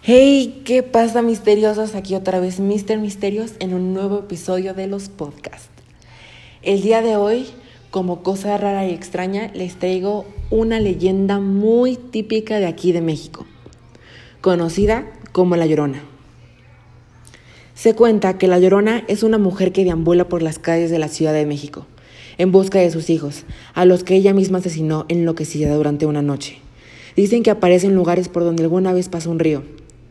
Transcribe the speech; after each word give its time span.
Hey, 0.00 0.62
¿qué 0.64 0.84
pasa 0.84 1.22
misteriosos? 1.22 1.94
Aquí 1.94 2.14
otra 2.14 2.38
vez 2.38 2.60
Mister 2.60 2.98
Misterios 2.98 3.54
en 3.58 3.74
un 3.74 3.92
nuevo 3.92 4.20
episodio 4.20 4.72
de 4.72 4.86
los 4.86 5.08
podcasts. 5.08 5.68
El 6.62 6.82
día 6.82 7.02
de 7.02 7.16
hoy, 7.16 7.46
como 7.90 8.22
cosa 8.22 8.56
rara 8.56 8.86
y 8.86 8.94
extraña, 8.94 9.50
les 9.54 9.74
traigo 9.76 10.24
una 10.50 10.78
leyenda 10.78 11.40
muy 11.40 11.96
típica 11.96 12.58
de 12.58 12.66
aquí 12.66 12.92
de 12.92 13.02
México, 13.02 13.44
conocida 14.40 15.04
como 15.32 15.56
La 15.56 15.66
Llorona. 15.66 16.02
Se 17.74 17.94
cuenta 17.94 18.38
que 18.38 18.46
La 18.46 18.60
Llorona 18.60 19.04
es 19.08 19.24
una 19.24 19.36
mujer 19.36 19.72
que 19.72 19.84
deambula 19.84 20.28
por 20.28 20.42
las 20.42 20.60
calles 20.60 20.90
de 20.90 21.00
la 21.00 21.08
Ciudad 21.08 21.34
de 21.34 21.44
México 21.44 21.86
en 22.38 22.52
busca 22.52 22.78
de 22.78 22.92
sus 22.92 23.10
hijos, 23.10 23.44
a 23.74 23.84
los 23.84 24.04
que 24.04 24.14
ella 24.14 24.32
misma 24.32 24.58
asesinó 24.58 25.06
enloquecida 25.08 25.74
durante 25.74 26.06
una 26.06 26.22
noche. 26.22 26.58
Dicen 27.16 27.42
que 27.42 27.50
aparece 27.50 27.88
en 27.88 27.96
lugares 27.96 28.28
por 28.28 28.44
donde 28.44 28.62
alguna 28.62 28.92
vez 28.92 29.08
pasó 29.08 29.30
un 29.32 29.40
río. 29.40 29.64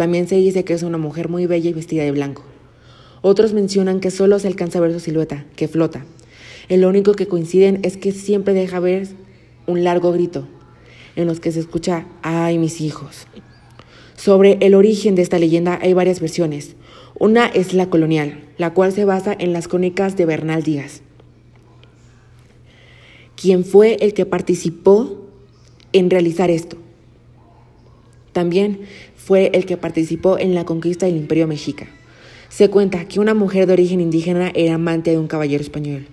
También 0.00 0.26
se 0.28 0.36
dice 0.36 0.64
que 0.64 0.72
es 0.72 0.82
una 0.82 0.96
mujer 0.96 1.28
muy 1.28 1.44
bella 1.44 1.68
y 1.68 1.74
vestida 1.74 2.02
de 2.02 2.10
blanco. 2.10 2.42
Otros 3.20 3.52
mencionan 3.52 4.00
que 4.00 4.10
solo 4.10 4.38
se 4.38 4.48
alcanza 4.48 4.78
a 4.78 4.80
ver 4.80 4.94
su 4.94 5.00
silueta, 5.00 5.44
que 5.56 5.68
flota. 5.68 6.06
El 6.70 6.86
único 6.86 7.12
que 7.12 7.28
coinciden 7.28 7.80
es 7.82 7.98
que 7.98 8.12
siempre 8.12 8.54
deja 8.54 8.80
ver 8.80 9.08
un 9.66 9.84
largo 9.84 10.10
grito, 10.10 10.48
en 11.16 11.26
los 11.26 11.38
que 11.38 11.52
se 11.52 11.60
escucha, 11.60 12.06
¡ay, 12.22 12.56
mis 12.56 12.80
hijos! 12.80 13.26
Sobre 14.16 14.56
el 14.62 14.74
origen 14.74 15.16
de 15.16 15.20
esta 15.20 15.38
leyenda 15.38 15.78
hay 15.82 15.92
varias 15.92 16.18
versiones. 16.18 16.76
Una 17.18 17.46
es 17.48 17.74
la 17.74 17.90
colonial, 17.90 18.48
la 18.56 18.72
cual 18.72 18.92
se 18.92 19.04
basa 19.04 19.36
en 19.38 19.52
las 19.52 19.68
crónicas 19.68 20.16
de 20.16 20.24
Bernal 20.24 20.62
Díaz, 20.62 21.02
quien 23.36 23.66
fue 23.66 23.98
el 24.00 24.14
que 24.14 24.24
participó 24.24 25.28
en 25.92 26.08
realizar 26.08 26.50
esto. 26.50 26.78
También 28.32 28.80
fue 29.16 29.50
el 29.54 29.66
que 29.66 29.76
participó 29.76 30.38
en 30.38 30.54
la 30.54 30.64
conquista 30.64 31.06
del 31.06 31.16
Imperio 31.16 31.46
Mexica. 31.46 31.86
Se 32.48 32.68
cuenta 32.68 33.06
que 33.06 33.20
una 33.20 33.34
mujer 33.34 33.66
de 33.66 33.72
origen 33.72 34.00
indígena 34.00 34.50
era 34.54 34.74
amante 34.74 35.10
de 35.10 35.18
un 35.18 35.28
caballero 35.28 35.62
español, 35.62 36.06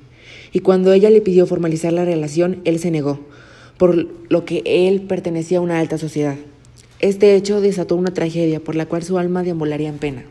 y 0.51 0.59
cuando 0.59 0.93
ella 0.93 1.09
le 1.09 1.21
pidió 1.21 1.45
formalizar 1.45 1.93
la 1.93 2.05
relación, 2.05 2.61
él 2.63 2.79
se 2.79 2.91
negó, 2.91 3.19
por 3.77 4.07
lo 4.29 4.45
que 4.45 4.61
él 4.65 5.01
pertenecía 5.01 5.57
a 5.57 5.61
una 5.61 5.79
alta 5.79 5.97
sociedad. 5.97 6.35
Este 6.99 7.35
hecho 7.35 7.61
desató 7.61 7.95
una 7.95 8.13
tragedia 8.13 8.59
por 8.59 8.75
la 8.75 8.85
cual 8.85 9.03
su 9.03 9.17
alma 9.17 9.43
deambularía 9.43 9.89
en 9.89 9.97
pena. 9.97 10.25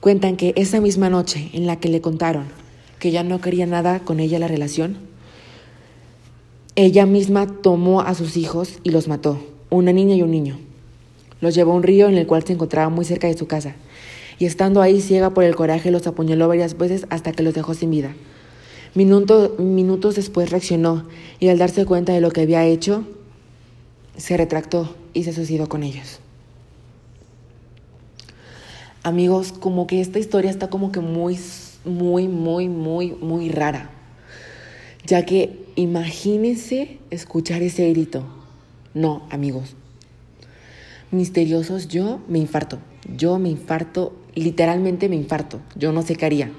Cuentan 0.00 0.36
que 0.36 0.52
esa 0.56 0.80
misma 0.80 1.10
noche 1.10 1.50
en 1.52 1.66
la 1.66 1.80
que 1.80 1.88
le 1.88 2.00
contaron 2.00 2.44
que 2.98 3.10
ya 3.10 3.22
no 3.22 3.40
quería 3.40 3.66
nada 3.66 4.00
con 4.00 4.20
ella 4.20 4.38
la 4.38 4.48
relación, 4.48 4.96
ella 6.74 7.06
misma 7.06 7.46
tomó 7.46 8.00
a 8.00 8.14
sus 8.14 8.36
hijos 8.36 8.78
y 8.82 8.90
los 8.90 9.08
mató, 9.08 9.40
una 9.70 9.92
niña 9.92 10.14
y 10.14 10.22
un 10.22 10.30
niño. 10.30 10.58
Los 11.40 11.54
llevó 11.54 11.72
a 11.72 11.76
un 11.76 11.82
río 11.82 12.08
en 12.08 12.16
el 12.16 12.26
cual 12.26 12.44
se 12.44 12.52
encontraba 12.52 12.88
muy 12.88 13.04
cerca 13.04 13.26
de 13.26 13.36
su 13.36 13.46
casa, 13.46 13.74
y 14.38 14.46
estando 14.46 14.82
ahí 14.82 15.00
ciega 15.00 15.30
por 15.30 15.44
el 15.44 15.56
coraje 15.56 15.90
los 15.90 16.06
apuñaló 16.06 16.48
varias 16.48 16.76
veces 16.78 17.06
hasta 17.10 17.32
que 17.32 17.42
los 17.42 17.54
dejó 17.54 17.74
sin 17.74 17.90
vida. 17.90 18.14
minutos 18.94 20.16
después 20.16 20.50
reaccionó 20.50 21.04
y 21.40 21.48
al 21.48 21.58
darse 21.58 21.84
cuenta 21.84 22.12
de 22.12 22.20
lo 22.20 22.30
que 22.30 22.42
había 22.42 22.64
hecho, 22.64 23.04
se 24.16 24.36
retractó 24.36 24.94
y 25.14 25.24
se 25.24 25.32
suicidó 25.32 25.68
con 25.68 25.82
ellos. 25.82 26.20
Amigos, 29.02 29.52
como 29.52 29.86
que 29.86 30.00
esta 30.00 30.18
historia 30.18 30.50
está 30.50 30.70
como 30.70 30.92
que 30.92 31.00
muy, 31.00 31.38
muy, 31.84 32.28
muy, 32.28 32.68
muy, 32.68 33.12
muy 33.12 33.48
rara 33.48 33.90
ya 35.08 35.24
que 35.24 35.64
imagínense 35.74 36.98
escuchar 37.10 37.62
ese 37.62 37.88
grito. 37.90 38.24
No, 38.94 39.26
amigos. 39.30 39.74
Misteriosos, 41.10 41.88
yo 41.88 42.20
me 42.28 42.38
infarto. 42.38 42.78
Yo 43.16 43.38
me 43.38 43.48
infarto, 43.48 44.12
literalmente 44.34 45.08
me 45.08 45.16
infarto. 45.16 45.60
Yo 45.74 45.92
no 45.92 46.02
sé 46.02 46.16
qué 46.16 46.26
haría. 46.26 46.50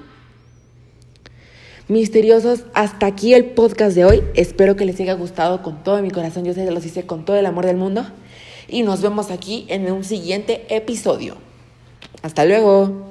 Misteriosos, 1.88 2.64
hasta 2.74 3.06
aquí 3.06 3.34
el 3.34 3.46
podcast 3.46 3.96
de 3.96 4.04
hoy. 4.04 4.22
Espero 4.34 4.76
que 4.76 4.84
les 4.84 5.00
haya 5.00 5.14
gustado 5.14 5.62
con 5.62 5.82
todo 5.82 6.00
mi 6.02 6.10
corazón. 6.10 6.44
Yo 6.44 6.54
sé 6.54 6.64
que 6.64 6.70
los 6.70 6.86
hice 6.86 7.04
con 7.04 7.24
todo 7.24 7.36
el 7.36 7.46
amor 7.46 7.66
del 7.66 7.76
mundo. 7.76 8.06
Y 8.68 8.82
nos 8.82 9.02
vemos 9.02 9.30
aquí 9.30 9.66
en 9.68 9.90
un 9.90 10.04
siguiente 10.04 10.66
episodio. 10.74 11.36
Hasta 12.22 12.44
luego. 12.44 13.09